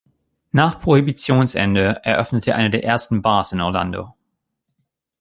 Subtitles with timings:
[0.51, 4.15] Nach Prohibitionsende eröffnete er eine der ersten Bars in Orlando.